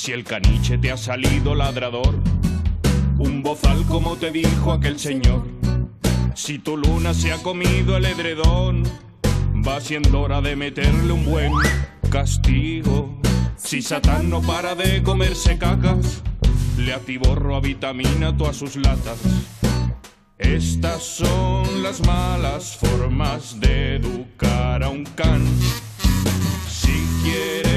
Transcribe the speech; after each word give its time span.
Si 0.00 0.12
el 0.12 0.24
caniche 0.24 0.78
te 0.78 0.90
ha 0.90 0.96
salido 0.96 1.54
ladrador, 1.54 2.14
un 3.18 3.42
bozal 3.42 3.84
como 3.84 4.16
te 4.16 4.30
dijo 4.30 4.72
aquel 4.72 4.98
señor. 4.98 5.46
Si 6.34 6.58
tu 6.58 6.78
luna 6.78 7.12
se 7.12 7.34
ha 7.34 7.42
comido 7.42 7.98
el 7.98 8.06
edredón, 8.06 8.82
va 9.56 9.78
siendo 9.78 10.22
hora 10.22 10.40
de 10.40 10.56
meterle 10.56 11.12
un 11.12 11.26
buen 11.26 11.52
castigo. 12.10 13.20
Si 13.58 13.82
Satán 13.82 14.30
no 14.30 14.40
para 14.40 14.74
de 14.74 15.02
comerse 15.02 15.58
cacas, 15.58 16.22
le 16.78 16.94
atiborro 16.94 17.54
a 17.54 17.60
vitamina 17.60 18.34
todas 18.34 18.56
sus 18.56 18.76
latas. 18.76 19.18
Estas 20.38 21.02
son 21.02 21.82
las 21.82 22.00
malas 22.06 22.74
formas 22.74 23.60
de 23.60 23.96
educar 23.96 24.82
a 24.82 24.88
un 24.88 25.04
can. 25.04 25.44
Si 26.70 27.06
quieres 27.22 27.69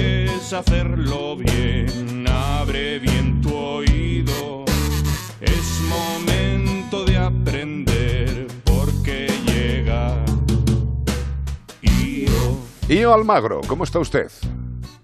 hacerlo 0.54 1.36
bien, 1.36 2.26
abre 2.28 3.00
bien 3.00 3.42
tu 3.42 3.56
oído. 3.56 4.66
Es 5.42 5.82
momento 5.90 7.06
de 7.06 7.18
aprender 7.18 8.48
porque 8.64 9.30
llega 9.46 10.24
Io. 11.82 12.58
Io 12.88 13.14
Almagro, 13.14 13.62
¿cómo 13.68 13.84
está 13.84 14.00
usted? 14.00 14.28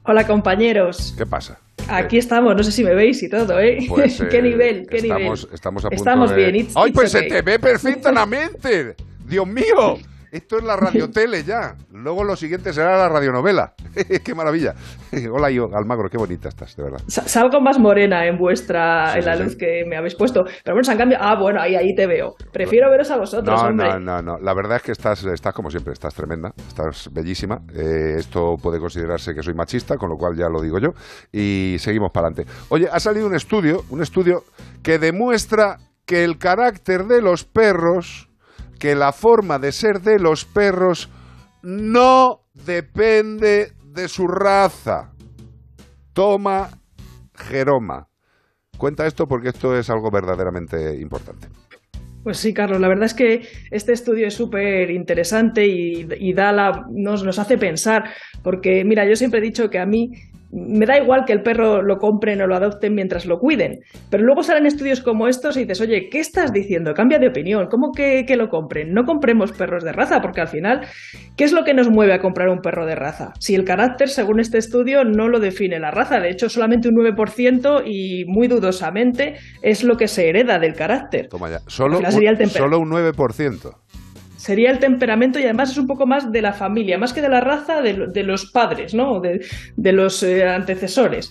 Hola 0.04 0.26
compañeros. 0.28 1.14
¿Qué 1.18 1.26
pasa? 1.26 1.60
Aquí 1.88 2.18
estamos, 2.18 2.56
no 2.56 2.64
sé 2.64 2.72
si 2.72 2.84
me 2.84 2.94
veis 2.94 3.22
y 3.24 3.30
todo, 3.30 3.60
¿eh? 3.60 3.80
Pues, 3.88 4.22
¿Qué 4.30 4.38
eh, 4.38 4.42
nivel? 4.44 4.88
¿Qué 4.88 4.98
estamos, 4.98 5.42
nivel? 5.44 5.56
Estamos 5.56 5.86
a 5.86 5.90
punto 5.90 6.02
Estamos 6.04 6.30
de... 6.30 6.36
bien, 6.36 6.56
it's- 6.56 6.74
¡Ay, 6.76 6.90
it's 6.90 6.96
pues 6.96 7.12
se 7.12 7.18
okay. 7.18 7.30
te 7.30 7.42
ve 7.42 7.60
perfectamente! 7.60 8.96
¡Dios 9.26 9.48
mío! 9.48 9.98
Esto 10.32 10.58
es 10.58 10.64
la 10.64 10.76
radiotele 10.76 11.44
ya. 11.46 11.76
Luego 11.92 12.24
lo 12.24 12.36
siguiente 12.36 12.72
será 12.74 12.98
la 12.98 13.10
radionovela. 13.10 13.74
¡Qué 14.24 14.36
maravilla! 14.36 14.76
Hola, 15.32 15.50
yo, 15.50 15.70
Almagro, 15.74 16.10
qué 16.10 16.18
bonita 16.18 16.50
estás, 16.50 16.76
de 16.76 16.84
verdad. 16.84 17.00
Sa- 17.08 17.28
Salgo 17.28 17.60
más 17.62 17.80
morena 17.80 18.26
en 18.28 18.38
vuestra, 18.38 19.14
Sí, 19.14 19.20
en 19.20 19.26
la 19.26 19.38
sí, 19.38 19.44
luz 19.44 19.56
que 19.56 19.84
me 19.88 19.98
habéis 19.98 20.16
puesto. 20.16 20.44
Pero 20.64 20.76
bueno, 20.76 20.84
se 20.84 20.92
han 20.92 20.98
cambiado. 20.98 21.24
Ah, 21.26 21.36
bueno, 21.40 21.60
ahí, 21.62 21.76
ahí 21.76 21.96
te 21.96 22.06
veo. 22.08 22.36
Prefiero 22.52 22.90
veros 22.92 23.10
a 23.12 23.18
vosotros, 23.18 23.62
No, 23.62 23.68
hombre. 23.70 23.88
no, 23.90 24.00
no, 24.00 24.22
no. 24.22 24.38
La 24.40 24.54
verdad 24.54 24.78
es 24.78 24.84
que 24.84 24.92
estás, 24.92 25.24
estás 25.24 25.54
como 25.54 25.70
siempre, 25.72 25.94
estás 25.94 26.14
tremenda, 26.14 26.54
estás 26.68 27.10
bellísima. 27.12 27.60
Eh, 27.74 28.16
esto 28.20 28.56
puede 28.62 28.80
considerarse 28.80 29.34
que 29.34 29.42
soy 29.44 29.54
machista, 29.54 29.98
con 29.98 30.10
lo 30.10 30.16
cual 30.18 30.36
ya 30.38 30.48
lo 30.50 30.62
digo 30.62 30.78
yo. 30.80 30.90
Y 31.32 31.78
seguimos 31.80 32.12
para 32.12 32.28
adelante. 32.28 32.52
Oye, 32.70 32.88
ha 32.92 33.00
salido 33.00 33.28
un 33.28 33.36
estudio, 33.36 33.84
un 33.90 34.02
estudio 34.02 34.44
que 34.84 35.00
demuestra 35.00 35.78
que 36.06 36.24
el 36.24 36.38
carácter 36.38 37.06
de 37.06 37.22
los 37.22 37.44
perros, 37.44 38.29
que 38.80 38.96
la 38.96 39.12
forma 39.12 39.60
de 39.60 39.72
ser 39.72 40.02
de 40.02 40.20
los 40.20 40.46
perros, 40.46 41.10
no 41.62 42.46
depende 42.54 43.74
de 43.84 44.08
su 44.08 44.28
raza. 44.28 45.12
Toma 46.14 46.70
Jeroma. 47.36 48.08
Cuenta 48.78 49.06
esto 49.06 49.28
porque 49.28 49.50
esto 49.50 49.78
es 49.78 49.90
algo 49.90 50.10
verdaderamente 50.10 51.00
importante. 51.00 51.48
Pues 52.24 52.38
sí, 52.38 52.54
Carlos, 52.54 52.82
la 52.82 52.88
verdad 52.90 53.06
es 53.06 53.14
que 53.14 53.48
este 53.72 53.94
estudio 53.94 54.28
es 54.28 54.34
súper 54.34 54.92
interesante 54.92 55.66
y, 55.66 56.08
y 56.20 56.34
da 56.34 56.52
la, 56.52 56.86
nos, 56.92 57.24
nos 57.24 57.40
hace 57.40 57.58
pensar, 57.58 58.10
porque 58.44 58.84
mira, 58.86 59.08
yo 59.08 59.16
siempre 59.16 59.40
he 59.40 59.44
dicho 59.44 59.70
que 59.70 59.80
a 59.80 59.86
mí 59.86 60.12
me 60.52 60.86
da 60.86 60.98
igual 60.98 61.26
que 61.26 61.34
el 61.34 61.44
perro 61.44 61.82
lo 61.82 61.98
compren 61.98 62.42
o 62.42 62.48
lo 62.48 62.56
adopten 62.56 62.96
mientras 62.96 63.26
lo 63.26 63.40
cuiden, 63.40 63.80
pero 64.10 64.24
luego 64.24 64.44
salen 64.44 64.66
estudios 64.66 65.02
como 65.02 65.28
estos 65.28 65.58
y 65.58 65.62
dices, 65.62 65.82
oye, 65.82 66.10
¿qué 66.10 66.20
estás 66.20 66.52
diciendo? 66.52 66.94
Cambia 66.94 67.20
de 67.20 67.28
opinión, 67.28 67.68
¿cómo 67.70 67.92
que, 67.92 68.26
que 68.26 68.36
lo 68.36 68.50
compren? 68.50 68.94
No 68.94 69.06
compremos 69.06 69.52
perros 69.52 69.84
de 69.84 69.92
raza, 69.92 70.22
porque 70.22 70.42
al 70.42 70.48
final, 70.48 70.82
¿qué 71.36 71.44
es 71.44 71.52
lo 71.52 71.64
que 71.64 71.74
nos 71.74 71.90
mueve 71.90 72.14
a 72.14 72.20
comprar 72.20 72.50
un 72.50 72.62
perro 72.62 72.86
de 72.86 72.96
raza? 72.96 73.34
Si 73.40 73.56
el 73.56 73.64
carácter, 73.64 74.10
según 74.10 74.40
este 74.40 74.58
estudio, 74.58 75.04
no 75.04 75.28
lo 75.28 75.40
define 75.40 75.80
la 75.80 75.92
raza, 75.92 76.20
de 76.20 76.30
hecho 76.30 76.50
solamente 76.50 76.90
un 76.90 76.96
9% 76.96 77.84
y 77.86 78.26
muy 78.26 78.48
dudosamente 78.48 79.36
es 79.62 79.84
lo 79.84 79.98
que 79.98 80.08
se 80.08 80.30
hereda 80.30 80.60
del 80.60 80.74
carácter. 80.74 81.28
Toma 81.30 81.50
ya. 81.50 81.60
Solo, 81.68 82.00
un, 82.00 82.50
solo 82.50 82.80
un 82.80 82.90
9%. 82.90 83.76
Sería 84.40 84.72
el 84.72 84.80
temperamento 84.80 85.38
y 85.38 85.44
además 85.44 85.72
es 85.72 85.78
un 85.78 85.86
poco 85.86 86.08
más 86.08 86.32
de 86.32 86.42
la 86.42 86.54
familia, 86.54 86.98
más 86.98 87.12
que 87.12 87.22
de 87.22 87.28
la 87.28 87.42
raza 87.42 87.82
de, 87.82 88.08
de 88.14 88.24
los 88.24 88.52
padres, 88.52 88.94
¿no? 88.94 89.20
De 89.20 89.92
los 89.92 90.24
eh, 90.24 90.48
antecesores. 90.48 91.30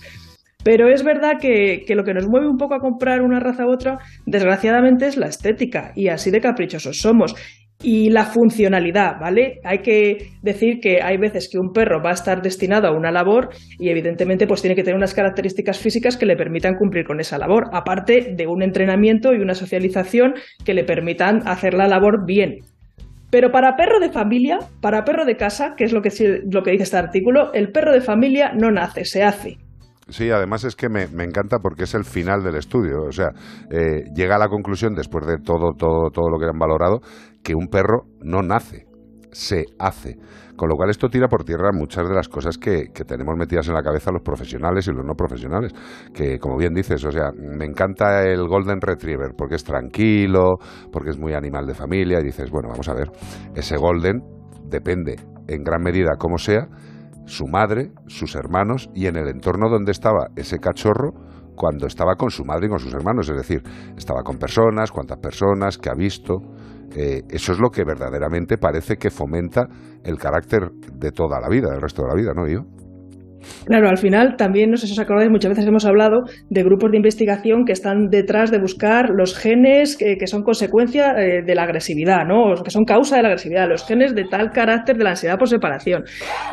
Pero 0.63 0.89
es 0.89 1.03
verdad 1.03 1.39
que, 1.41 1.85
que 1.87 1.95
lo 1.95 2.03
que 2.03 2.13
nos 2.13 2.27
mueve 2.27 2.47
un 2.47 2.57
poco 2.57 2.75
a 2.75 2.79
comprar 2.79 3.21
una 3.21 3.39
raza 3.39 3.65
u 3.65 3.73
otra, 3.73 3.97
desgraciadamente, 4.27 5.07
es 5.07 5.17
la 5.17 5.25
estética. 5.25 5.91
Y 5.95 6.09
así 6.09 6.29
de 6.29 6.39
caprichosos 6.39 6.99
somos. 6.99 7.33
Y 7.81 8.11
la 8.11 8.25
funcionalidad, 8.25 9.19
¿vale? 9.19 9.59
Hay 9.63 9.79
que 9.79 10.29
decir 10.43 10.79
que 10.79 11.01
hay 11.01 11.17
veces 11.17 11.49
que 11.49 11.57
un 11.57 11.71
perro 11.71 12.03
va 12.03 12.11
a 12.11 12.13
estar 12.13 12.43
destinado 12.43 12.87
a 12.87 12.95
una 12.95 13.09
labor 13.09 13.49
y 13.79 13.89
evidentemente 13.89 14.45
pues 14.45 14.61
tiene 14.61 14.75
que 14.75 14.83
tener 14.83 14.97
unas 14.97 15.15
características 15.15 15.79
físicas 15.79 16.15
que 16.15 16.27
le 16.27 16.35
permitan 16.35 16.75
cumplir 16.75 17.05
con 17.05 17.19
esa 17.19 17.39
labor, 17.39 17.69
aparte 17.71 18.35
de 18.35 18.47
un 18.47 18.61
entrenamiento 18.61 19.33
y 19.33 19.37
una 19.37 19.55
socialización 19.55 20.33
que 20.63 20.75
le 20.75 20.83
permitan 20.83 21.47
hacer 21.47 21.73
la 21.73 21.87
labor 21.87 22.25
bien. 22.27 22.59
Pero 23.31 23.51
para 23.51 23.75
perro 23.75 23.99
de 23.99 24.11
familia, 24.11 24.59
para 24.81 25.03
perro 25.03 25.25
de 25.25 25.35
casa, 25.35 25.73
que 25.77 25.83
es 25.83 25.93
lo 25.93 26.01
que, 26.01 26.09
lo 26.51 26.63
que 26.63 26.71
dice 26.71 26.83
este 26.83 26.97
artículo, 26.97 27.53
el 27.53 27.71
perro 27.71 27.93
de 27.93 28.01
familia 28.01 28.51
no 28.55 28.71
nace, 28.71 29.05
se 29.05 29.23
hace. 29.23 29.57
Sí, 30.09 30.31
además 30.31 30.63
es 30.63 30.75
que 30.75 30.89
me, 30.89 31.07
me 31.07 31.23
encanta 31.23 31.59
porque 31.59 31.83
es 31.83 31.93
el 31.93 32.03
final 32.03 32.43
del 32.43 32.55
estudio. 32.55 33.03
O 33.07 33.11
sea, 33.11 33.29
eh, 33.69 34.05
llega 34.15 34.35
a 34.35 34.39
la 34.39 34.47
conclusión, 34.47 34.95
después 34.95 35.27
de 35.27 35.37
todo, 35.37 35.73
todo, 35.77 36.09
todo 36.11 36.29
lo 36.29 36.39
que 36.39 36.45
han 36.45 36.57
valorado, 36.57 37.01
que 37.43 37.53
un 37.53 37.67
perro 37.67 38.05
no 38.21 38.41
nace, 38.41 38.85
se 39.31 39.65
hace. 39.77 40.17
Con 40.55 40.67
lo 40.67 40.75
cual 40.75 40.89
esto 40.89 41.07
tira 41.07 41.27
por 41.27 41.43
tierra 41.43 41.71
muchas 41.71 42.07
de 42.07 42.13
las 42.13 42.27
cosas 42.27 42.57
que, 42.57 42.87
que 42.93 43.05
tenemos 43.05 43.35
metidas 43.37 43.67
en 43.69 43.73
la 43.73 43.81
cabeza 43.81 44.11
los 44.11 44.21
profesionales 44.21 44.87
y 44.87 44.91
los 44.91 45.05
no 45.05 45.13
profesionales. 45.13 45.73
Que, 46.13 46.37
como 46.37 46.57
bien 46.57 46.73
dices, 46.73 47.03
o 47.05 47.11
sea, 47.11 47.31
me 47.33 47.65
encanta 47.65 48.23
el 48.23 48.47
Golden 48.47 48.81
Retriever 48.81 49.31
porque 49.37 49.55
es 49.55 49.63
tranquilo, 49.63 50.57
porque 50.91 51.11
es 51.11 51.17
muy 51.17 51.33
animal 51.33 51.65
de 51.65 51.75
familia. 51.75 52.19
Y 52.19 52.23
dices, 52.23 52.51
bueno, 52.51 52.69
vamos 52.69 52.89
a 52.89 52.93
ver, 52.93 53.09
ese 53.55 53.77
Golden 53.77 54.21
depende 54.65 55.15
en 55.47 55.63
gran 55.63 55.81
medida 55.81 56.15
como 56.17 56.37
sea 56.37 56.67
su 57.25 57.45
madre, 57.45 57.91
sus 58.07 58.35
hermanos 58.35 58.89
y 58.93 59.05
en 59.05 59.15
el 59.15 59.27
entorno 59.27 59.69
donde 59.69 59.91
estaba 59.91 60.29
ese 60.35 60.57
cachorro 60.57 61.13
cuando 61.55 61.87
estaba 61.87 62.15
con 62.15 62.31
su 62.31 62.43
madre 62.43 62.67
y 62.67 62.69
con 62.69 62.79
sus 62.79 62.93
hermanos, 62.93 63.29
es 63.29 63.35
decir, 63.35 63.61
estaba 63.97 64.23
con 64.23 64.37
personas, 64.37 64.91
cuántas 64.91 65.19
personas, 65.19 65.77
qué 65.77 65.89
ha 65.89 65.93
visto. 65.93 66.39
Eh, 66.95 67.23
eso 67.29 67.51
es 67.51 67.59
lo 67.59 67.69
que 67.69 67.83
verdaderamente 67.83 68.57
parece 68.57 68.97
que 68.97 69.09
fomenta 69.09 69.67
el 70.03 70.17
carácter 70.17 70.71
de 70.71 71.11
toda 71.11 71.39
la 71.39 71.49
vida, 71.49 71.69
del 71.71 71.81
resto 71.81 72.03
de 72.03 72.07
la 72.07 72.15
vida, 72.15 72.33
¿no, 72.33 72.47
yo? 72.47 72.65
Claro, 73.65 73.89
al 73.89 73.97
final 73.97 74.35
también, 74.35 74.71
no 74.71 74.77
sé 74.77 74.87
si 74.87 74.93
os 74.93 74.99
acordáis, 74.99 75.29
muchas 75.29 75.49
veces 75.49 75.65
hemos 75.65 75.85
hablado 75.85 76.21
de 76.49 76.63
grupos 76.63 76.91
de 76.91 76.97
investigación 76.97 77.65
que 77.65 77.73
están 77.73 78.07
detrás 78.09 78.51
de 78.51 78.59
buscar 78.59 79.09
los 79.09 79.37
genes 79.37 79.97
que, 79.97 80.15
son 80.27 80.43
consecuencia 80.43 81.13
eh, 81.17 81.41
de 81.43 81.55
la 81.55 81.63
agresividad, 81.63 82.25
¿no? 82.27 82.51
O 82.51 82.63
que 82.63 82.69
son 82.69 82.83
causa 82.83 83.15
de 83.15 83.23
la 83.23 83.29
agresividad, 83.29 83.67
los 83.67 83.85
genes 83.85 84.13
de 84.13 84.25
tal 84.25 84.51
carácter 84.51 84.97
de 84.97 85.03
la 85.03 85.11
ansiedad 85.11 85.37
por 85.37 85.49
separación. 85.49 86.03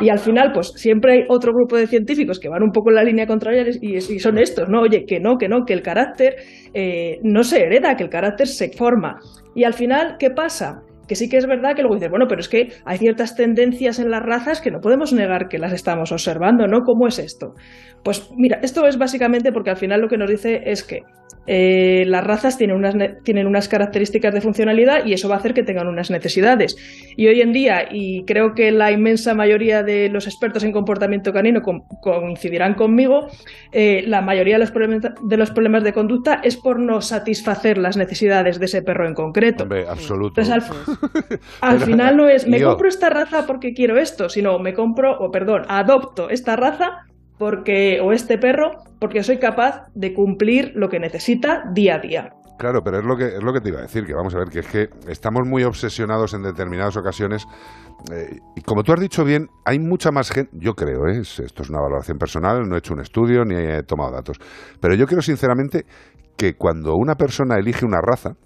Y 0.00 0.08
al 0.08 0.18
final, 0.18 0.52
pues 0.52 0.72
siempre 0.76 1.12
hay 1.12 1.20
otro 1.28 1.52
grupo 1.52 1.76
de 1.76 1.86
científicos 1.86 2.38
que 2.40 2.48
van 2.48 2.62
un 2.62 2.70
poco 2.70 2.90
en 2.90 2.96
la 2.96 3.04
línea 3.04 3.26
contraria 3.26 3.64
y, 3.80 3.96
y 3.96 4.18
son 4.18 4.38
estos, 4.38 4.68
¿no? 4.68 4.82
Oye, 4.82 5.04
que 5.06 5.20
no, 5.20 5.36
que 5.36 5.48
no, 5.48 5.64
que 5.66 5.74
el 5.74 5.82
carácter 5.82 6.36
eh, 6.72 7.18
no 7.22 7.42
se 7.42 7.62
hereda, 7.62 7.96
que 7.96 8.04
el 8.04 8.10
carácter 8.10 8.46
se 8.46 8.70
forma. 8.70 9.18
Y 9.54 9.64
al 9.64 9.74
final, 9.74 10.16
¿qué 10.18 10.30
pasa? 10.30 10.82
Que 11.06 11.14
sí 11.14 11.28
que 11.28 11.36
es 11.36 11.46
verdad 11.46 11.74
que 11.74 11.82
luego 11.82 11.96
dices, 11.96 12.10
bueno, 12.10 12.26
pero 12.28 12.40
es 12.40 12.48
que 12.48 12.72
hay 12.84 12.98
ciertas 12.98 13.36
tendencias 13.36 13.98
en 13.98 14.10
las 14.10 14.22
razas 14.22 14.60
que 14.60 14.70
no 14.70 14.80
podemos 14.80 15.12
negar 15.12 15.48
que 15.48 15.58
las 15.58 15.72
estamos 15.72 16.12
observando, 16.12 16.66
¿no? 16.66 16.80
¿Cómo 16.80 17.06
es 17.06 17.18
esto? 17.18 17.54
Pues 18.02 18.30
mira, 18.36 18.58
esto 18.62 18.86
es 18.86 18.98
básicamente 18.98 19.52
porque 19.52 19.70
al 19.70 19.76
final 19.76 20.00
lo 20.00 20.08
que 20.08 20.18
nos 20.18 20.30
dice 20.30 20.62
es 20.64 20.84
que 20.84 21.00
eh, 21.46 22.04
las 22.06 22.24
razas 22.24 22.58
tienen 22.58 22.76
unas, 22.76 22.94
ne- 22.94 23.14
tienen 23.24 23.46
unas 23.46 23.68
características 23.68 24.34
de 24.34 24.40
funcionalidad 24.40 25.04
y 25.06 25.12
eso 25.12 25.28
va 25.28 25.36
a 25.36 25.38
hacer 25.38 25.54
que 25.54 25.62
tengan 25.62 25.86
unas 25.88 26.10
necesidades. 26.10 26.76
Y 27.16 27.26
hoy 27.28 27.40
en 27.40 27.52
día, 27.52 27.88
y 27.90 28.24
creo 28.24 28.54
que 28.54 28.70
la 28.72 28.92
inmensa 28.92 29.34
mayoría 29.34 29.82
de 29.82 30.08
los 30.08 30.26
expertos 30.26 30.64
en 30.64 30.72
comportamiento 30.72 31.32
canino 31.32 31.62
coincidirán 32.02 32.74
conmigo, 32.74 33.28
eh, 33.72 34.04
la 34.06 34.20
mayoría 34.20 34.54
de 34.56 34.60
los, 34.60 34.70
problemas, 34.70 35.12
de 35.22 35.36
los 35.36 35.50
problemas 35.50 35.84
de 35.84 35.92
conducta 35.92 36.40
es 36.42 36.56
por 36.56 36.78
no 36.78 37.00
satisfacer 37.00 37.78
las 37.78 37.96
necesidades 37.96 38.58
de 38.58 38.66
ese 38.66 38.82
perro 38.82 39.06
en 39.06 39.14
concreto. 39.14 39.62
Hombre, 39.64 39.86
absoluto. 39.88 40.40
Entonces, 40.40 40.70
al, 41.60 41.80
final 41.86 42.16
no 42.16 42.28
es 42.28 42.46
me 42.48 42.58
yo- 42.60 42.68
compro 42.70 42.88
esta 42.88 43.10
raza 43.10 43.46
porque 43.46 43.72
quiero 43.72 43.98
esto, 43.98 44.28
sino 44.28 44.58
me 44.58 44.74
compro, 44.74 45.18
o 45.18 45.30
perdón, 45.30 45.62
adopto 45.68 46.30
esta 46.30 46.56
raza 46.56 47.04
porque 47.38 48.00
o 48.02 48.12
este 48.12 48.38
perro 48.38 48.70
porque 48.98 49.22
soy 49.22 49.38
capaz 49.38 49.86
de 49.94 50.14
cumplir 50.14 50.72
lo 50.74 50.88
que 50.88 50.98
necesita 50.98 51.64
día 51.72 51.96
a 51.96 51.98
día. 51.98 52.30
Claro, 52.58 52.80
pero 52.82 52.98
es 53.00 53.04
lo 53.04 53.16
que 53.18 53.26
es 53.36 53.42
lo 53.42 53.52
que 53.52 53.60
te 53.60 53.68
iba 53.68 53.80
a 53.80 53.82
decir, 53.82 54.06
que 54.06 54.14
vamos 54.14 54.34
a 54.34 54.38
ver, 54.38 54.48
que 54.48 54.60
es 54.60 54.66
que 54.66 54.88
estamos 55.10 55.46
muy 55.46 55.62
obsesionados 55.64 56.32
en 56.32 56.42
determinadas 56.42 56.96
ocasiones 56.96 57.46
eh, 58.10 58.38
y 58.54 58.62
como 58.62 58.82
tú 58.82 58.92
has 58.94 59.00
dicho 59.00 59.24
bien, 59.24 59.48
hay 59.66 59.78
mucha 59.78 60.10
más 60.10 60.30
gente, 60.30 60.50
yo 60.54 60.72
creo, 60.72 61.06
¿eh? 61.06 61.18
Es- 61.20 61.38
esto 61.40 61.62
es 61.62 61.68
una 61.70 61.80
valoración 61.80 62.16
personal, 62.16 62.66
no 62.66 62.74
he 62.74 62.78
hecho 62.78 62.94
un 62.94 63.00
estudio 63.00 63.44
ni 63.44 63.56
he 63.56 63.82
tomado 63.82 64.12
datos, 64.12 64.38
pero 64.80 64.94
yo 64.94 65.06
creo 65.06 65.20
sinceramente 65.20 65.84
que 66.38 66.54
cuando 66.54 66.94
una 66.96 67.14
persona 67.16 67.56
elige 67.58 67.84
una 67.84 68.00
raza, 68.00 68.36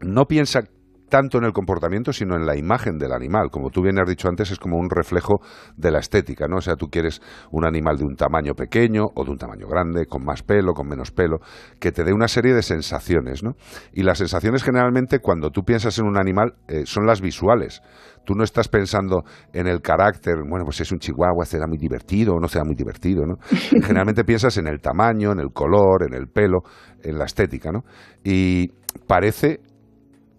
no 0.00 0.26
piensa 0.26 0.60
tanto 1.08 1.38
en 1.38 1.44
el 1.44 1.52
comportamiento, 1.52 2.12
sino 2.12 2.36
en 2.36 2.46
la 2.46 2.56
imagen 2.56 2.98
del 2.98 3.12
animal. 3.12 3.50
Como 3.50 3.70
tú 3.70 3.82
bien 3.82 3.98
has 3.98 4.08
dicho 4.08 4.28
antes, 4.28 4.50
es 4.50 4.58
como 4.58 4.76
un 4.76 4.90
reflejo 4.90 5.40
de 5.76 5.90
la 5.90 5.98
estética, 5.98 6.46
¿no? 6.48 6.56
O 6.56 6.60
sea, 6.60 6.74
tú 6.76 6.88
quieres 6.88 7.20
un 7.50 7.64
animal 7.64 7.96
de 7.96 8.04
un 8.04 8.16
tamaño 8.16 8.54
pequeño 8.54 9.04
o 9.14 9.24
de 9.24 9.30
un 9.30 9.38
tamaño 9.38 9.66
grande, 9.68 10.06
con 10.06 10.24
más 10.24 10.42
pelo, 10.42 10.72
con 10.72 10.88
menos 10.88 11.10
pelo, 11.10 11.38
que 11.78 11.92
te 11.92 12.04
dé 12.04 12.12
una 12.12 12.28
serie 12.28 12.54
de 12.54 12.62
sensaciones, 12.62 13.42
¿no? 13.42 13.52
Y 13.92 14.02
las 14.02 14.18
sensaciones 14.18 14.62
generalmente, 14.62 15.20
cuando 15.20 15.50
tú 15.50 15.62
piensas 15.62 15.98
en 15.98 16.06
un 16.06 16.18
animal, 16.18 16.54
eh, 16.68 16.82
son 16.86 17.06
las 17.06 17.20
visuales. 17.20 17.82
Tú 18.24 18.34
no 18.34 18.42
estás 18.42 18.68
pensando 18.68 19.22
en 19.52 19.68
el 19.68 19.80
carácter, 19.80 20.34
bueno, 20.48 20.64
pues 20.64 20.76
si 20.76 20.82
es 20.82 20.90
un 20.90 20.98
chihuahua, 20.98 21.44
será 21.44 21.68
muy 21.68 21.78
divertido 21.78 22.34
o 22.34 22.40
no 22.40 22.48
será 22.48 22.64
muy 22.64 22.74
divertido, 22.74 23.24
¿no? 23.24 23.36
Generalmente 23.50 24.24
piensas 24.24 24.56
en 24.58 24.66
el 24.66 24.80
tamaño, 24.80 25.32
en 25.32 25.38
el 25.38 25.52
color, 25.52 26.02
en 26.08 26.14
el 26.14 26.26
pelo, 26.26 26.58
en 27.02 27.18
la 27.18 27.24
estética, 27.24 27.70
¿no? 27.70 27.84
Y 28.24 28.68
parece 29.06 29.60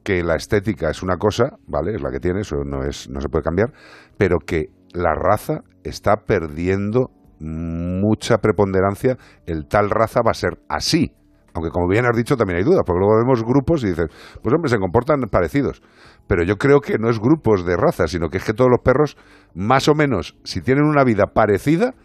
que 0.07 0.23
la 0.23 0.35
estética 0.35 0.89
es 0.89 1.03
una 1.03 1.17
cosa, 1.17 1.57
¿vale? 1.67 1.93
Es 1.93 2.01
la 2.01 2.09
que 2.11 2.21
tiene, 2.21 2.39
eso 2.39 2.63
no, 2.63 2.81
es, 2.81 3.09
no 3.09 3.19
se 3.19 3.27
puede 3.27 3.43
cambiar, 3.43 3.73
pero 4.17 4.37
que 4.39 4.67
la 4.93 5.13
raza 5.13 5.63
está 5.83 6.23
perdiendo 6.25 7.11
mucha 7.41 8.37
preponderancia, 8.37 9.17
el 9.45 9.67
tal 9.67 9.89
raza 9.89 10.21
va 10.25 10.31
a 10.31 10.33
ser 10.33 10.59
así. 10.69 11.11
Aunque 11.53 11.71
como 11.71 11.89
bien 11.89 12.05
has 12.05 12.15
dicho 12.15 12.37
también 12.37 12.59
hay 12.59 12.63
dudas, 12.63 12.83
porque 12.85 12.99
luego 12.99 13.17
vemos 13.17 13.43
grupos 13.43 13.83
y 13.83 13.87
dices, 13.87 14.05
pues 14.41 14.55
hombre, 14.55 14.69
se 14.69 14.77
comportan 14.77 15.19
parecidos. 15.29 15.81
Pero 16.25 16.45
yo 16.45 16.55
creo 16.55 16.79
que 16.79 16.97
no 16.97 17.09
es 17.09 17.19
grupos 17.19 17.65
de 17.65 17.75
raza, 17.75 18.07
sino 18.07 18.29
que 18.29 18.37
es 18.37 18.45
que 18.45 18.53
todos 18.53 18.71
los 18.71 18.79
perros, 18.79 19.17
más 19.55 19.89
o 19.89 19.93
menos, 19.93 20.37
si 20.45 20.61
tienen 20.61 20.85
una 20.85 21.03
vida 21.03 21.25
parecida, 21.33 21.95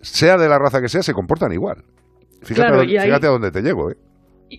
sea 0.00 0.38
de 0.38 0.48
la 0.48 0.58
raza 0.58 0.80
que 0.80 0.88
sea, 0.88 1.02
se 1.02 1.12
comportan 1.12 1.52
igual. 1.52 1.84
Fíjate, 2.40 2.86
fíjate 2.86 3.26
a 3.26 3.30
dónde 3.30 3.50
te 3.50 3.60
llevo, 3.60 3.90
¿eh? 3.90 3.96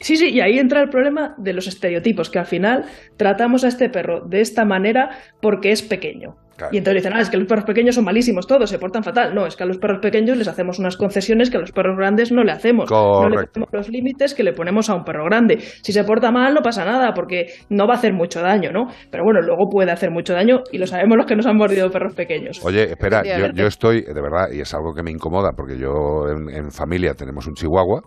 Sí, 0.02 0.18
sí, 0.18 0.30
y 0.30 0.42
ahí 0.42 0.58
entra 0.58 0.82
el 0.82 0.90
problema 0.90 1.36
de 1.38 1.54
los 1.54 1.68
estereotipos, 1.68 2.30
que 2.30 2.40
al 2.40 2.46
final 2.46 2.86
tratamos 3.18 3.64
a 3.64 3.68
este 3.68 3.90
perro 3.90 4.22
de 4.22 4.42
esta 4.42 4.66
manera 4.66 5.12
porque 5.42 5.72
es 5.72 5.82
pequeño. 5.82 6.36
Y 6.72 6.78
entonces 6.78 7.04
dicen, 7.04 7.14
ah, 7.16 7.22
es 7.22 7.30
que 7.30 7.38
los 7.38 7.48
perros 7.48 7.66
pequeños 7.66 7.96
son 7.96 8.06
malísimos 8.06 8.48
todos, 8.48 8.70
se 8.70 8.78
portan 8.78 9.04
fatal. 9.04 9.34
No, 9.34 9.46
es 9.46 9.56
que 9.56 9.64
a 9.64 9.66
los 9.66 9.78
perros 9.78 10.00
pequeños 10.02 10.38
les 10.38 10.48
hacemos 10.48 10.80
unas 10.80 10.98
concesiones 10.98 11.50
que 11.50 11.58
a 11.58 11.60
los 11.60 11.72
perros 11.72 11.98
grandes 11.98 12.32
no 12.32 12.44
le 12.44 12.52
hacemos. 12.52 12.90
No 12.90 13.30
le 13.30 13.48
ponemos 13.48 13.70
los 13.72 13.90
límites 13.90 14.34
que 14.34 14.44
le 14.44 14.54
ponemos 14.54 14.90
a 14.90 14.96
un 14.96 15.04
perro 15.04 15.26
grande. 15.26 15.58
Si 15.60 15.92
se 15.92 16.04
porta 16.04 16.32
mal, 16.32 16.54
no 16.54 16.62
pasa 16.62 16.86
nada, 16.86 17.14
porque 17.14 17.48
no 17.70 17.88
va 17.88 17.96
a 17.96 17.98
hacer 17.98 18.14
mucho 18.14 18.42
daño, 18.42 18.72
¿no? 18.72 18.88
Pero 19.10 19.24
bueno, 19.24 19.42
luego 19.42 19.70
puede 19.70 19.92
hacer 19.92 20.12
mucho 20.12 20.34
daño 20.34 20.62
y 20.72 20.78
lo 20.78 20.88
sabemos 20.88 21.18
los 21.18 21.26
que 21.26 21.36
nos 21.36 21.46
han 21.46 21.58
mordido 21.58 21.90
perros 21.90 22.14
pequeños. 22.14 22.64
Oye, 22.64 22.84
espera, 22.84 23.24
yo, 23.54 23.68
estoy, 23.68 24.02
de 24.02 24.22
verdad, 24.22 24.48
y 24.52 24.62
es 24.62 24.74
algo 24.74 24.94
que 24.94 25.04
me 25.04 25.12
incomoda, 25.12 25.52
porque 25.56 25.78
yo 25.78 26.28
en 26.30 26.72
familia 26.72 27.14
tenemos 27.14 27.48
un 27.48 27.54
chihuahua 27.54 28.02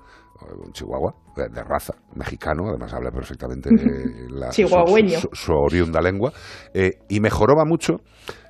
un 0.64 0.72
chihuahua 0.72 1.14
de, 1.36 1.62
raza, 1.62 1.94
mexicano, 2.14 2.68
además 2.68 2.92
habla 2.94 3.10
perfectamente 3.10 3.70
la, 4.30 4.50
Chihuahueño. 4.50 5.18
Su, 5.32 5.52
oriunda 5.52 6.00
lengua, 6.00 6.32
eh, 6.72 6.92
y 7.08 7.20
mejoró 7.20 7.54
mucho 7.66 7.96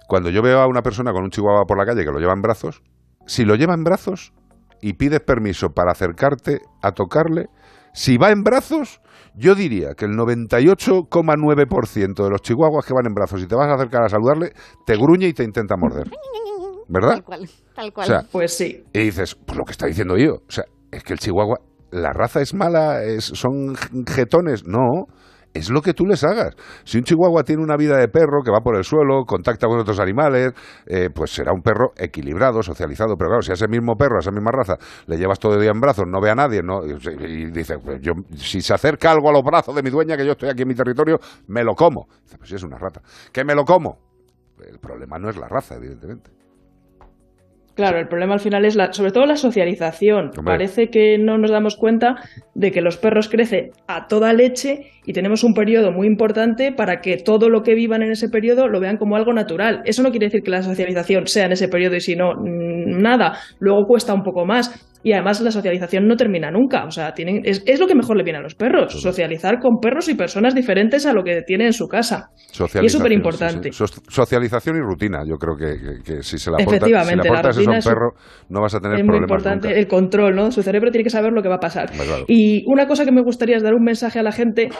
cuando 0.06 0.30
yo 0.30 0.42
veo 0.42 0.60
a 0.60 0.66
una 0.66 0.82
persona 0.82 1.12
con 1.12 1.24
un 1.24 1.30
chihuahua 1.30 1.64
por 1.66 1.78
la 1.78 1.84
calle 1.84 2.04
que 2.04 2.10
lo 2.10 2.18
lleva 2.18 2.32
en 2.32 2.42
brazos, 2.42 2.82
si 3.26 3.44
lo 3.44 3.54
lleva 3.54 3.74
en 3.74 3.84
brazos 3.84 4.32
y 4.80 4.94
pides 4.94 5.20
permiso 5.20 5.70
para 5.70 5.92
acercarte 5.92 6.60
a 6.82 6.92
tocarle, 6.92 7.46
si 7.92 8.18
va 8.18 8.30
en 8.30 8.42
brazos, 8.42 9.00
yo 9.34 9.54
diría 9.54 9.94
que 9.96 10.04
el 10.04 10.12
98,9% 10.12 12.24
de 12.24 12.30
los 12.30 12.42
chihuahuas 12.42 12.84
que 12.84 12.94
van 12.94 13.06
en 13.06 13.14
brazos 13.14 13.42
y 13.42 13.46
te 13.46 13.54
vas 13.54 13.68
a 13.68 13.74
acercar 13.74 14.04
a 14.04 14.08
saludarle, 14.08 14.52
te 14.84 14.96
gruñe 14.96 15.28
y 15.28 15.32
te 15.32 15.44
intenta 15.44 15.76
morder. 15.76 16.10
¿Verdad? 16.88 17.14
Tal 17.14 17.24
cual, 17.24 17.48
tal 17.74 17.92
cual. 17.92 18.28
pues 18.30 18.56
sí. 18.56 18.84
Y 18.92 19.00
dices, 19.00 19.34
pues 19.34 19.58
lo 19.58 19.64
que 19.64 19.72
está 19.72 19.86
diciendo 19.86 20.16
yo. 20.16 20.34
O 20.34 20.50
sea, 20.50 20.64
es 20.92 21.02
que 21.02 21.14
el 21.14 21.18
chihuahua 21.18 21.58
la 21.90 22.12
raza 22.12 22.40
es 22.40 22.54
mala, 22.54 23.00
son 23.18 23.74
jetones. 24.06 24.64
No, 24.66 25.06
es 25.56 25.70
lo 25.70 25.80
que 25.80 25.92
tú 25.92 26.04
les 26.06 26.22
hagas. 26.24 26.54
Si 26.84 26.98
un 26.98 27.04
chihuahua 27.04 27.42
tiene 27.42 27.62
una 27.62 27.76
vida 27.76 27.96
de 27.96 28.08
perro 28.08 28.42
que 28.44 28.50
va 28.50 28.60
por 28.60 28.76
el 28.76 28.84
suelo, 28.84 29.24
contacta 29.24 29.66
con 29.66 29.78
otros 29.78 29.98
animales, 30.00 30.52
eh, 30.86 31.08
pues 31.14 31.30
será 31.30 31.52
un 31.52 31.62
perro 31.62 31.92
equilibrado, 31.96 32.62
socializado. 32.62 33.16
Pero 33.16 33.28
claro, 33.28 33.42
si 33.42 33.50
a 33.50 33.54
ese 33.54 33.68
mismo 33.68 33.94
perro, 33.96 34.16
a 34.16 34.20
esa 34.20 34.30
misma 34.30 34.50
raza, 34.52 34.76
le 35.06 35.16
llevas 35.16 35.38
todo 35.38 35.54
el 35.54 35.60
día 35.60 35.70
en 35.70 35.80
brazos, 35.80 36.04
no 36.06 36.20
ve 36.20 36.30
a 36.30 36.34
nadie, 36.34 36.62
¿no? 36.62 36.84
y, 36.84 37.50
dice, 37.50 37.78
pues 37.78 38.00
yo, 38.00 38.12
si 38.36 38.60
se 38.60 38.74
acerca 38.74 39.10
algo 39.10 39.30
a 39.30 39.32
los 39.32 39.42
brazos 39.42 39.74
de 39.74 39.82
mi 39.82 39.90
dueña, 39.90 40.16
que 40.16 40.24
yo 40.24 40.32
estoy 40.32 40.48
aquí 40.48 40.62
en 40.62 40.68
mi 40.68 40.74
territorio, 40.74 41.18
me 41.48 41.64
lo 41.64 41.74
como. 41.74 42.06
Dice, 42.22 42.38
pues 42.38 42.48
si 42.48 42.56
es 42.56 42.62
una 42.62 42.78
rata. 42.78 43.00
¿Qué 43.32 43.44
me 43.44 43.54
lo 43.54 43.64
como? 43.64 43.98
El 44.66 44.78
problema 44.78 45.18
no 45.18 45.28
es 45.28 45.36
la 45.36 45.48
raza, 45.48 45.76
evidentemente. 45.76 46.45
Claro, 47.76 47.98
el 47.98 48.08
problema 48.08 48.32
al 48.32 48.40
final 48.40 48.64
es 48.64 48.74
la, 48.74 48.90
sobre 48.94 49.12
todo 49.12 49.26
la 49.26 49.36
socialización. 49.36 50.30
Parece 50.42 50.88
que 50.88 51.18
no 51.18 51.36
nos 51.36 51.50
damos 51.50 51.76
cuenta 51.76 52.16
de 52.54 52.72
que 52.72 52.80
los 52.80 52.96
perros 52.96 53.28
crecen 53.28 53.72
a 53.86 54.06
toda 54.08 54.32
leche 54.32 54.92
y 55.04 55.12
tenemos 55.12 55.44
un 55.44 55.52
periodo 55.52 55.92
muy 55.92 56.06
importante 56.06 56.72
para 56.72 57.02
que 57.02 57.18
todo 57.18 57.50
lo 57.50 57.62
que 57.62 57.74
vivan 57.74 58.02
en 58.02 58.12
ese 58.12 58.30
periodo 58.30 58.66
lo 58.68 58.80
vean 58.80 58.96
como 58.96 59.14
algo 59.14 59.34
natural. 59.34 59.82
Eso 59.84 60.02
no 60.02 60.10
quiere 60.10 60.28
decir 60.28 60.42
que 60.42 60.50
la 60.50 60.62
socialización 60.62 61.26
sea 61.26 61.44
en 61.44 61.52
ese 61.52 61.68
periodo 61.68 61.96
y 61.96 62.00
si 62.00 62.16
no, 62.16 62.32
mm, 62.32 62.98
nada. 62.98 63.34
Luego 63.58 63.86
cuesta 63.86 64.14
un 64.14 64.22
poco 64.22 64.46
más 64.46 64.95
y 65.06 65.12
además 65.12 65.40
la 65.40 65.52
socialización 65.52 66.08
no 66.08 66.16
termina 66.16 66.50
nunca. 66.50 66.84
O 66.84 66.90
sea, 66.90 67.12
tienen, 67.12 67.42
es, 67.44 67.62
es, 67.64 67.78
lo 67.78 67.86
que 67.86 67.94
mejor 67.94 68.16
le 68.16 68.24
viene 68.24 68.40
a 68.40 68.42
los 68.42 68.56
perros, 68.56 69.00
socializar 69.00 69.60
con 69.60 69.78
perros 69.78 70.08
y 70.08 70.16
personas 70.16 70.52
diferentes 70.52 71.06
a 71.06 71.12
lo 71.12 71.22
que 71.22 71.42
tiene 71.42 71.66
en 71.66 71.72
su 71.72 71.86
casa. 71.86 72.30
Y 72.82 72.86
es 72.86 72.92
súper 72.92 73.12
importante. 73.12 73.70
Socialización 73.70 74.78
y 74.78 74.80
rutina, 74.80 75.22
yo 75.24 75.36
creo 75.36 75.54
que, 75.56 76.24
si 76.24 76.38
se 76.38 76.50
la 76.50 76.56
aportas, 76.56 77.54
si 77.54 77.64
a 77.64 77.70
un 77.70 77.78
perro, 77.78 78.14
no 78.48 78.62
vas 78.62 78.74
a 78.74 78.80
tener 78.80 78.98
es 78.98 79.04
muy 79.06 79.18
importante 79.18 79.78
el 79.78 79.86
control, 79.86 80.34
¿no? 80.34 80.50
Su 80.50 80.64
cerebro 80.64 80.90
tiene 80.90 81.04
que 81.04 81.10
saber 81.10 81.32
lo 81.32 81.40
que 81.40 81.50
va 81.50 81.56
a 81.56 81.60
pasar. 81.60 81.88
Y 82.26 82.64
una 82.66 82.88
cosa 82.88 83.04
que 83.04 83.12
me 83.12 83.22
gustaría 83.22 83.58
es 83.58 83.62
dar 83.62 83.74
un 83.74 83.84
mensaje 83.84 84.18
a 84.18 84.24
la 84.24 84.32
gente 84.32 84.70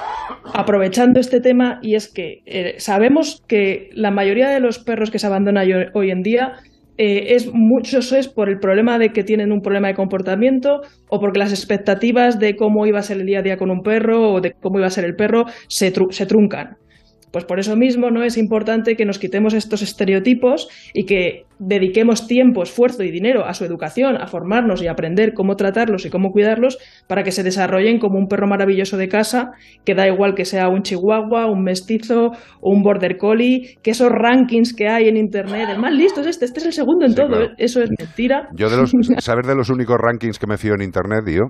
aprovechando 0.55 1.21
este 1.21 1.41
tema 1.41 1.79
y 1.83 1.95
es 1.95 2.13
que 2.13 2.43
eh, 2.47 2.75
sabemos 2.79 3.45
que 3.47 3.91
la 3.93 4.11
mayoría 4.11 4.49
de 4.49 4.59
los 4.59 4.81
perros 4.81 5.13
que 5.13 5.21
se 5.21 5.29
abandonan 5.29 5.69
hoy 5.95 6.11
en 6.11 6.23
día 6.23 6.55
eh, 6.99 7.35
es 7.35 7.51
muchos 7.53 8.13
es 8.13 8.29
por 8.29 8.49
el 8.49 8.59
problema 8.59 8.99
de 8.99 9.11
que 9.11 9.23
tienen 9.23 9.53
un 9.53 9.61
problema 9.61 9.89
de 9.89 9.95
comportamiento 9.95 10.81
o 11.09 11.21
porque 11.21 11.39
las 11.39 11.53
expectativas 11.53 12.39
de 12.39 12.57
cómo 12.57 12.87
iba 12.87 12.99
a 12.99 13.03
ser 13.03 13.19
el 13.19 13.27
día 13.27 13.41
a 13.41 13.43
día 13.43 13.57
con 13.57 13.71
un 13.71 13.83
perro 13.83 14.33
o 14.33 14.41
de 14.41 14.53
cómo 14.53 14.79
iba 14.79 14.87
a 14.87 14.91
ser 14.91 15.05
el 15.05 15.15
perro 15.15 15.45
se, 15.69 15.93
se 16.11 16.27
truncan. 16.27 16.77
Pues 17.33 17.45
por 17.45 17.59
eso 17.59 17.77
mismo 17.77 18.11
no 18.11 18.23
es 18.23 18.39
importante 18.39 18.97
que 18.97 19.05
nos 19.05 19.19
quitemos 19.19 19.53
estos 19.55 19.83
estereotipos 19.83 20.69
y 20.95 21.05
que 21.05 21.45
dediquemos 21.59 22.27
tiempo, 22.27 22.63
esfuerzo 22.63 23.03
y 23.03 23.11
dinero 23.11 23.45
a 23.47 23.55
su 23.55 23.65
educación, 23.65 24.17
a 24.17 24.27
formarnos 24.27 24.83
y 24.83 24.87
a 24.87 24.93
aprender 24.93 25.33
cómo 25.35 25.57
tratarlos 25.57 26.07
y 26.07 26.11
cómo 26.11 26.31
cuidarlos 26.31 26.79
para 27.09 27.23
que 27.23 27.33
se 27.33 27.43
desarrollen 27.43 27.99
como 27.99 28.19
un 28.19 28.27
perro 28.29 28.47
maravilloso 28.47 28.97
de 28.97 29.09
casa, 29.09 29.51
que 29.85 29.95
da 29.95 30.07
igual 30.07 30.35
que 30.35 30.45
sea 30.45 30.69
un 30.69 30.83
chihuahua, 30.83 31.47
un 31.47 31.63
mestizo 31.63 32.33
o 32.61 32.71
un 32.71 32.83
border 32.83 33.17
collie, 33.17 33.77
que 33.83 33.91
esos 33.91 34.11
rankings 34.11 34.75
que 34.75 34.89
hay 34.89 35.09
en 35.09 35.17
internet, 35.17 35.69
el 35.71 35.79
más 35.79 35.93
listo 35.93 36.21
es 36.21 36.29
este, 36.29 36.45
este 36.45 36.61
es 36.61 36.67
el 36.67 36.73
segundo 36.73 37.07
en 37.07 37.15
todo, 37.15 37.51
eso 37.59 37.83
es 37.83 37.91
mentira. 37.99 38.49
Yo 38.55 38.69
de 38.69 38.77
los, 38.77 38.93
¿sabes 39.19 39.47
de 39.47 39.55
los 39.55 39.71
únicos 39.71 39.97
rankings 39.99 40.39
que 40.39 40.47
me 40.47 40.59
fío 40.59 40.75
en 40.75 40.83
internet, 40.83 41.25
tío? 41.25 41.45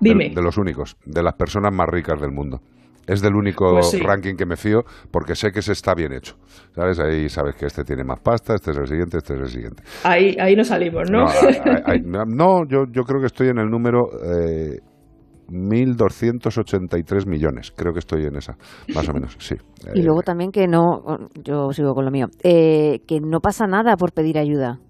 Dime. 0.00 0.30
de 0.32 0.42
los 0.42 0.56
únicos, 0.58 0.96
de 1.04 1.22
las 1.24 1.34
personas 1.34 1.74
más 1.74 1.88
ricas 1.88 2.20
del 2.20 2.30
mundo. 2.30 2.60
Es 3.08 3.22
del 3.22 3.34
único 3.34 3.72
pues 3.72 3.98
ranking 4.00 4.36
que 4.36 4.46
me 4.46 4.56
fío 4.56 4.82
porque 5.10 5.34
sé 5.34 5.50
que 5.50 5.62
se 5.62 5.72
está 5.72 5.94
bien 5.94 6.12
hecho. 6.12 6.36
¿Sabes? 6.74 7.00
Ahí 7.00 7.28
sabes 7.28 7.56
que 7.56 7.66
este 7.66 7.82
tiene 7.82 8.04
más 8.04 8.20
pasta, 8.20 8.54
este 8.54 8.70
es 8.70 8.76
el 8.76 8.86
siguiente, 8.86 9.16
este 9.16 9.34
es 9.34 9.40
el 9.40 9.48
siguiente. 9.48 9.82
Ahí, 10.04 10.36
ahí 10.38 10.54
no 10.54 10.62
salimos, 10.62 11.10
¿no? 11.10 11.24
No, 12.26 12.64
yo, 12.68 12.84
yo 12.92 13.02
creo 13.02 13.20
que 13.20 13.26
estoy 13.26 13.48
en 13.48 13.58
el 13.58 13.68
número 13.68 14.10
eh, 14.22 14.78
1.283 15.48 17.26
millones. 17.26 17.72
Creo 17.74 17.92
que 17.92 18.00
estoy 18.00 18.26
en 18.26 18.36
esa, 18.36 18.56
más 18.94 19.08
o 19.08 19.12
menos, 19.12 19.36
sí. 19.38 19.56
Y 19.94 20.02
luego 20.02 20.22
también 20.22 20.50
que 20.50 20.66
no, 20.66 21.02
yo 21.42 21.72
sigo 21.72 21.94
con 21.94 22.04
lo 22.04 22.10
mío, 22.10 22.26
eh, 22.42 23.00
que 23.06 23.20
no 23.20 23.40
pasa 23.40 23.66
nada 23.66 23.96
por 23.96 24.12
pedir 24.12 24.38
ayuda 24.38 24.80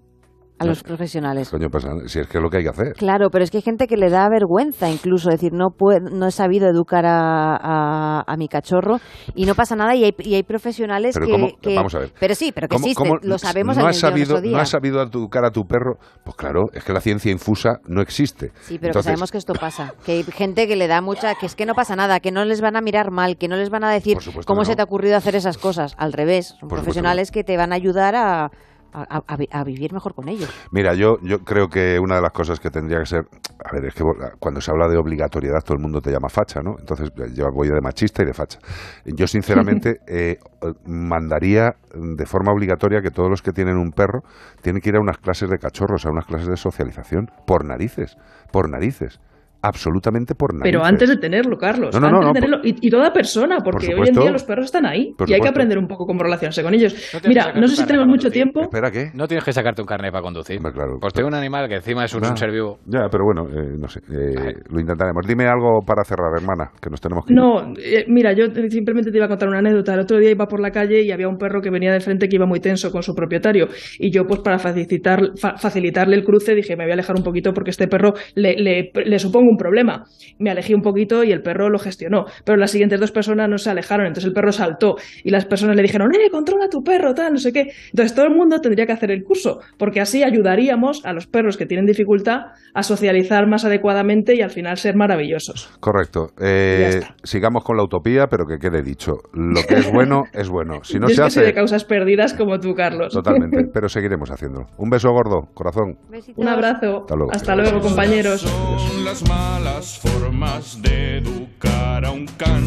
a 0.59 0.65
los 0.65 0.83
profesionales. 0.83 1.49
Coño, 1.49 1.69
pasa, 1.69 1.89
si 2.05 2.19
es 2.19 2.27
que 2.27 2.37
es 2.37 2.43
lo 2.43 2.49
que 2.49 2.57
hay 2.57 2.63
que 2.63 2.69
hacer. 2.69 2.93
Claro, 2.93 3.29
pero 3.31 3.43
es 3.43 3.51
que 3.51 3.57
hay 3.57 3.63
gente 3.63 3.87
que 3.87 3.97
le 3.97 4.09
da 4.09 4.27
vergüenza 4.29 4.89
incluso 4.89 5.29
decir, 5.29 5.53
no 5.53 5.69
no 6.11 6.27
he 6.27 6.31
sabido 6.31 6.67
educar 6.67 7.05
a, 7.05 8.23
a, 8.27 8.37
mi 8.37 8.47
cachorro 8.47 8.99
y 9.35 9.45
no 9.45 9.55
pasa 9.55 9.75
nada 9.75 9.95
y 9.95 10.03
hay, 10.03 10.15
y 10.19 10.35
hay 10.35 10.43
profesionales 10.43 11.17
que, 11.17 11.75
Vamos 11.75 11.95
a 11.95 11.99
ver. 11.99 12.11
Pero 12.19 12.35
sí, 12.35 12.51
pero 12.51 12.67
que 12.67 12.75
existe, 12.75 13.03
lo 13.21 13.37
sabemos 13.37 13.77
no 13.77 13.87
has 13.87 13.97
sabido, 13.97 14.41
¿No 14.41 14.57
has 14.57 14.69
sabido 14.69 15.01
educar 15.01 15.45
a 15.45 15.51
tu 15.51 15.65
perro? 15.65 15.97
Pues 16.23 16.35
claro, 16.35 16.65
es 16.73 16.83
que 16.83 16.93
la 16.93 17.01
ciencia 17.01 17.31
infusa 17.31 17.79
no 17.87 18.01
existe. 18.01 18.51
Sí, 18.61 18.77
pero 18.79 19.01
sabemos 19.01 19.31
que 19.31 19.37
esto 19.37 19.53
pasa, 19.53 19.93
que 20.05 20.11
hay 20.11 20.23
gente 20.23 20.67
que 20.67 20.75
le 20.75 20.87
da 20.87 21.01
mucha, 21.01 21.35
que 21.35 21.45
es 21.45 21.55
que 21.55 21.65
no 21.65 21.73
pasa 21.73 21.95
nada, 21.95 22.19
que 22.19 22.31
no 22.31 22.43
les 22.45 22.61
van 22.61 22.75
a 22.75 22.81
mirar 22.81 23.11
mal, 23.11 23.37
que 23.37 23.47
no 23.47 23.55
les 23.55 23.69
van 23.69 23.83
a 23.83 23.91
decir 23.91 24.17
cómo 24.45 24.65
se 24.65 24.75
te 24.75 24.81
ha 24.81 24.85
ocurrido 24.85 25.15
hacer 25.15 25.35
esas 25.35 25.57
cosas. 25.57 25.95
Al 25.97 26.13
revés, 26.13 26.55
son 26.59 26.69
profesionales 26.69 27.31
que 27.31 27.43
te 27.43 27.57
van 27.57 27.71
a 27.71 27.75
ayudar 27.75 28.15
a 28.15 28.51
a, 28.93 29.63
vivir 29.63 29.93
mejor 29.93 30.13
con 30.13 30.29
ellos. 30.29 30.49
Mira, 30.71 30.93
yo, 30.93 31.17
yo 31.21 31.39
creo 31.39 31.69
que 31.69 31.99
una 31.99 32.15
de 32.15 32.21
las 32.21 32.31
cosas 32.31 32.59
que 32.59 32.69
tendría 32.69 32.99
que 32.99 33.05
ser, 33.05 33.27
a 33.63 33.71
ver, 33.71 33.85
es 33.85 33.93
que 33.93 34.03
cuando 34.39 34.61
se 34.61 34.71
habla 34.71 34.87
de 34.87 34.97
obligatoriedad 34.97 35.61
todo 35.63 35.75
el 35.75 35.81
mundo 35.81 36.01
te 36.01 36.11
llama 36.11 36.29
facha, 36.29 36.61
¿no? 36.61 36.75
Entonces 36.79 37.11
yo 37.33 37.51
voy 37.51 37.69
de 37.69 37.81
machista 37.81 38.23
y 38.23 38.25
de 38.25 38.33
facha. 38.33 38.59
Yo 39.05 39.27
sinceramente 39.27 40.01
eh, 40.07 40.37
mandaría 40.85 41.75
de 41.93 42.25
forma 42.25 42.51
obligatoria 42.51 43.01
que 43.01 43.11
todos 43.11 43.29
los 43.29 43.41
que 43.41 43.51
tienen 43.51 43.77
un 43.77 43.91
perro 43.91 44.23
tienen 44.61 44.81
que 44.81 44.89
ir 44.89 44.95
a 44.95 44.99
unas 44.99 45.17
clases 45.17 45.49
de 45.49 45.57
cachorros, 45.57 46.05
a 46.05 46.11
unas 46.11 46.25
clases 46.25 46.47
de 46.47 46.57
socialización, 46.57 47.29
por 47.45 47.65
narices, 47.65 48.17
por 48.51 48.69
narices 48.69 49.19
absolutamente 49.61 50.35
por 50.35 50.53
nada. 50.53 50.63
Pero 50.63 50.83
antes 50.83 51.09
de 51.09 51.17
tenerlo, 51.17 51.57
Carlos. 51.57 51.93
No, 51.93 51.99
no, 51.99 52.17
antes 52.17 52.27
de 52.27 52.33
tenerlo, 52.33 52.59
y, 52.63 52.89
toda 52.89 53.11
persona, 53.11 53.57
porque 53.63 53.93
hoy 53.93 54.09
en 54.09 54.15
día 54.15 54.31
los 54.31 54.43
perros 54.43 54.65
están 54.65 54.85
ahí 54.85 55.13
y 55.27 55.33
hay 55.33 55.39
que 55.39 55.47
aprender 55.47 55.77
un 55.77 55.87
poco 55.87 56.05
cómo 56.05 56.23
relacionarse 56.23 56.63
con 56.63 56.73
ellos. 56.73 56.95
Mira, 57.27 57.53
no 57.53 57.67
sé 57.67 57.75
si 57.75 57.85
tenemos 57.85 58.07
mucho 58.07 58.29
tiempo. 58.29 58.61
Espera, 58.61 58.91
¿qué? 58.91 59.11
No 59.13 59.27
tienes 59.27 59.43
que 59.43 59.53
sacarte 59.53 59.81
un 59.81 59.87
carnet 59.87 60.11
para 60.11 60.23
conducir. 60.23 60.59
claro, 60.59 60.97
pues 60.99 61.13
tengo 61.13 61.27
un 61.27 61.35
animal 61.35 61.67
que 61.67 61.75
encima 61.75 62.05
es 62.05 62.13
un, 62.13 62.37
ser 62.37 62.51
vivo. 62.51 62.79
Ya, 62.85 63.07
pero 63.11 63.25
bueno, 63.25 63.47
eh, 63.49 63.75
no 63.77 63.87
sé, 63.87 63.99
eh, 63.99 64.53
lo 64.69 64.79
intentaremos. 64.79 65.25
Dime 65.27 65.45
algo 65.45 65.81
para 65.85 66.03
cerrar, 66.03 66.31
hermana, 66.35 66.71
que 66.81 66.89
nos 66.89 67.01
tenemos 67.01 67.25
que 67.25 67.33
No, 67.33 67.73
eh, 67.77 68.05
mira, 68.07 68.33
yo 68.33 68.45
simplemente 68.69 69.11
te 69.11 69.17
iba 69.17 69.25
a 69.25 69.29
contar 69.29 69.49
una 69.49 69.59
anécdota. 69.59 69.93
El 69.93 70.01
otro 70.01 70.17
día 70.17 70.31
iba 70.31 70.45
por 70.45 70.61
la 70.61 70.71
calle 70.71 71.03
y 71.03 71.11
había 71.11 71.27
un 71.27 71.37
perro 71.37 71.61
que 71.61 71.69
venía 71.69 71.91
de 71.91 71.99
frente 71.99 72.27
que 72.27 72.35
iba 72.35 72.45
muy 72.45 72.59
tenso 72.59 72.91
con 72.91 73.03
su 73.03 73.13
propietario. 73.13 73.67
Y 73.97 74.11
yo, 74.11 74.25
pues 74.25 74.39
para 74.41 74.57
facilitar, 74.57 75.19
facilitarle 75.57 76.15
el 76.15 76.23
cruce, 76.23 76.55
dije, 76.55 76.75
me 76.75 76.85
voy 76.85 76.91
a 76.91 76.93
alejar 76.93 77.15
un 77.15 77.23
poquito 77.23 77.51
porque 77.53 77.71
este 77.71 77.87
perro 77.87 78.13
le, 78.35 78.55
le, 78.55 78.91
le 78.93 79.19
supongo 79.19 79.48
un 79.49 79.57
problema. 79.57 80.05
Me 80.37 80.49
alejé 80.49 80.75
un 80.75 80.81
poquito 80.81 81.23
y 81.23 81.31
el 81.31 81.41
perro 81.41 81.69
lo 81.69 81.79
gestionó. 81.79 82.25
Pero 82.45 82.57
las 82.57 82.71
siguientes 82.71 82.99
dos 82.99 83.11
personas 83.11 83.49
no 83.49 83.57
se 83.57 83.69
alejaron, 83.69 84.07
entonces 84.07 84.25
el 84.25 84.33
perro 84.33 84.51
saltó 84.51 84.95
y 85.23 85.29
las 85.29 85.45
personas 85.45 85.75
le 85.75 85.81
dijeron, 85.81 86.09
¡eh, 86.13 86.29
controla 86.29 86.67
tu 86.69 86.81
perro, 86.81 87.13
tal, 87.13 87.33
no 87.33 87.39
sé 87.39 87.51
qué! 87.51 87.71
Entonces 87.91 88.15
todo 88.15 88.25
el 88.25 88.35
mundo 88.35 88.59
tendría 88.59 88.85
que 88.85 88.93
hacer 88.93 89.11
el 89.11 89.23
curso, 89.23 89.59
porque 89.77 90.01
así 90.01 90.23
ayudaríamos 90.23 91.05
a 91.05 91.13
los 91.13 91.27
perros 91.27 91.57
que 91.57 91.65
tienen 91.65 91.85
dificultad 91.85 92.53
a 92.73 92.83
socializar 92.83 93.47
más 93.47 93.65
adecuadamente 93.65 94.35
y 94.35 94.41
al 94.41 94.49
final 94.49 94.77
ser 94.77 94.95
maravillosos. 94.95 95.69
Correcto. 95.79 96.27
Eh, 96.41 97.01
sigamos 97.23 97.63
con 97.63 97.77
la 97.77 97.83
utopía, 97.83 98.27
pero 98.29 98.45
que 98.45 98.57
quede 98.57 98.81
dicho. 98.81 99.13
Lo 99.33 99.61
que 99.67 99.75
es 99.75 99.91
bueno, 99.91 100.23
es 100.33 100.49
bueno. 100.49 100.79
Si 100.83 100.99
no 100.99 101.07
se 101.09 101.21
hace... 101.21 101.41
de 101.41 101.53
causas 101.53 101.85
perdidas 101.85 102.33
como 102.33 102.59
tú, 102.59 102.73
Carlos. 102.73 103.13
Totalmente, 103.13 103.65
pero 103.73 103.89
seguiremos 103.89 104.29
haciéndolo. 104.29 104.67
Un 104.77 104.89
beso 104.89 105.09
gordo, 105.11 105.47
corazón. 105.53 105.97
Un 106.35 106.47
abrazo. 106.47 107.05
Hasta 107.31 107.55
luego, 107.55 107.79
compañeros. 107.79 108.41
Son 108.41 109.05
las 109.05 109.23
malas 109.39 109.97
formas 109.97 110.81
de 110.81 111.17
educar 111.17 112.03
a 112.05 112.11
un 112.11 112.25
can. 112.41 112.65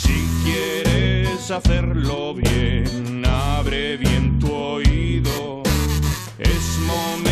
Si 0.00 0.18
quieres 0.44 1.50
hacerlo 1.50 2.34
bien, 2.34 3.24
abre 3.24 3.96
bien 3.96 4.38
tu 4.40 4.52
oído. 4.52 5.62
Es 6.38 6.64
momento 6.86 7.27